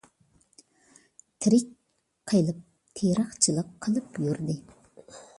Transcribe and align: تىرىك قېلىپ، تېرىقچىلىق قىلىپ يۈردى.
تىرىك 1.45 1.67
قېلىپ، 2.31 2.63
تېرىقچىلىق 3.01 3.69
قىلىپ 3.87 4.17
يۈردى. 4.29 4.57